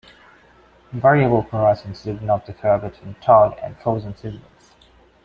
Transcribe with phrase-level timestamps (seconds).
[0.93, 4.73] Variable fluorescence did not differ between thawed and frozen seedlings.